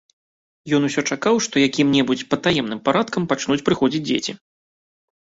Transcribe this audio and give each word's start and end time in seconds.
Ён 0.77 0.81
усё 0.87 1.03
чакаў, 1.15 1.35
што 1.47 1.55
якім-небудзь 1.67 2.25
патаемным 2.33 2.79
парадкам 2.91 3.31
пачнуць 3.35 3.63
прыходзіць 3.71 4.07
дзеці. 4.11 4.31